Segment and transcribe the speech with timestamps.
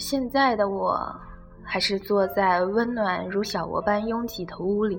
[0.00, 0.98] 现在的我，
[1.62, 4.98] 还是坐在温暖如小窝般拥挤的屋里，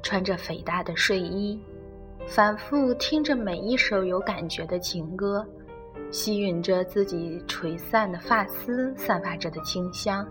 [0.00, 1.60] 穿着肥大的睡衣，
[2.24, 5.44] 反复听着每一首有感觉的情歌，
[6.12, 10.24] 吸吮着自己垂散的发丝散发着的清香，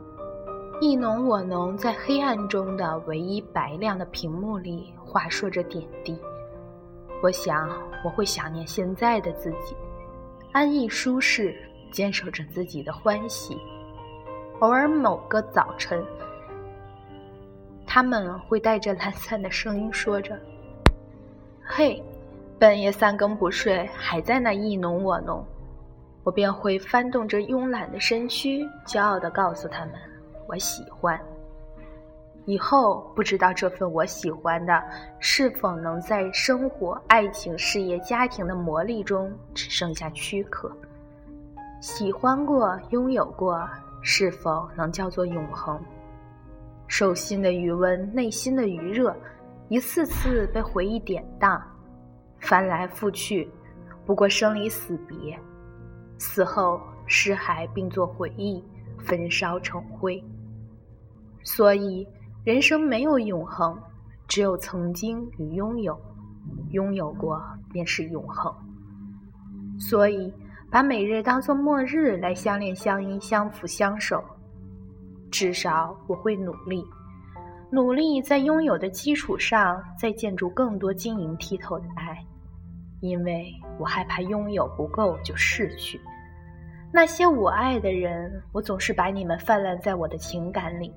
[0.80, 6.18] 你侬我侬，在黑暗中的唯一白亮的屏幕里话说着点滴。
[7.22, 7.70] 我想，
[8.06, 9.76] 我会想念现在的自己，
[10.54, 11.54] 安逸舒适。
[11.96, 13.58] 坚守着自己的欢喜，
[14.60, 16.04] 偶尔某个早晨，
[17.88, 20.38] 他们会带着懒散的声音说着
[21.64, 22.04] ：“嘿，
[22.60, 25.42] 半夜三更不睡，还在那意侬我侬。”
[26.26, 29.94] 我便会翻动着慵懒的身躯，骄傲地告诉他们
[30.50, 31.18] ：“我喜欢。”
[32.44, 34.84] 以后不知道这份我喜欢的，
[35.20, 40.70] 是否能在生活、爱情、事业、家庭的磨砺中只剩下躯壳。
[41.86, 43.64] 喜欢过，拥有过，
[44.02, 45.80] 是否能叫做永恒？
[46.88, 49.16] 手心的余温，内心的余热，
[49.70, 51.62] 一次次被回忆典当，
[52.40, 53.48] 翻来覆去，
[54.04, 55.40] 不过生离死别。
[56.18, 58.64] 死后，尸骸并作回忆，
[58.98, 60.20] 焚烧成灰。
[61.44, 62.08] 所以，
[62.44, 63.80] 人生没有永恒，
[64.28, 65.96] 只有曾经与拥有。
[66.72, 67.40] 拥有过，
[67.72, 68.52] 便是永恒。
[69.78, 70.34] 所以。
[70.76, 74.22] 把每日当做末日来相恋、相依、相扶、相守，
[75.32, 76.84] 至少我会努力，
[77.72, 82.22] 努力在拥有的基础上再建筑更多晶莹剔透的爱，
[83.00, 85.98] 因为我害怕拥有不够就逝去。
[86.92, 90.94] 那些我爱的人，我总是把你们泛滥在我的情感里，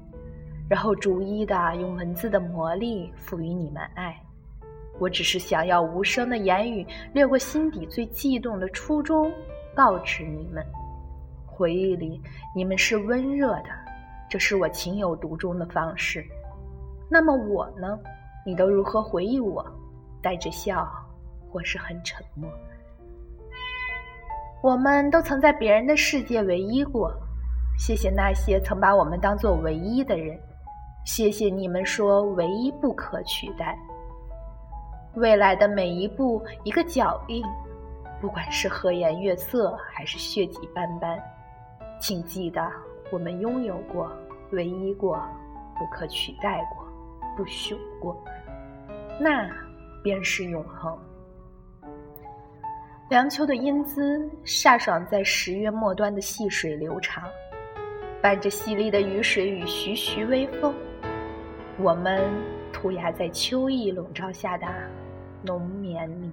[0.68, 4.20] 然后逐一的用文字的魔力赋予你们爱。
[4.98, 9.32] 我只是想要无声的言语掠过心底最悸动的初衷。
[9.78, 10.66] 告知你们，
[11.46, 12.20] 回忆里
[12.52, 13.68] 你们是温热的，
[14.28, 16.26] 这是我情有独钟的方式。
[17.08, 17.96] 那么我呢？
[18.44, 19.64] 你都如何回忆我？
[20.20, 20.84] 带着笑，
[21.48, 22.50] 或是很沉默。
[24.64, 27.14] 我们都曾在别人的世界唯一过。
[27.78, 30.36] 谢谢那些曾把我们当做唯一的人。
[31.04, 33.78] 谢谢你们说唯一不可取代。
[35.14, 37.44] 未来的每一步，一个脚印。
[38.20, 41.22] 不管是和颜悦色还是血迹斑斑，
[42.00, 42.68] 请记得
[43.12, 44.12] 我们拥有过、
[44.50, 45.22] 唯一过、
[45.78, 46.84] 不可取代过、
[47.36, 48.20] 不朽过，
[49.20, 49.48] 那
[50.02, 50.98] 便是永恒。
[53.08, 57.28] 凉秋的英姿飒爽在十月末端的细水流长，
[58.20, 60.74] 伴着淅沥的雨水与徐徐微风，
[61.78, 62.28] 我们
[62.72, 64.66] 涂鸦在秋意笼罩下的
[65.42, 66.32] 浓眠里。